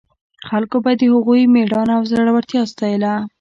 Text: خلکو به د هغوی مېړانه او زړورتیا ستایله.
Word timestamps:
خلکو 0.49 0.77
به 0.85 0.91
د 0.99 1.01
هغوی 1.13 1.41
مېړانه 1.53 1.93
او 1.97 2.03
زړورتیا 2.11 2.61
ستایله. 2.71 3.13